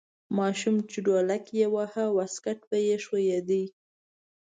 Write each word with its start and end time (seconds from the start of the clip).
ماشوم 0.37 0.75
چې 0.91 0.97
ډولک 1.05 1.43
یې 1.57 1.65
واهه 1.73 2.05
واسکټ 2.17 2.59
به 2.69 2.77
یې 2.87 2.95
ښویده. 3.05 3.61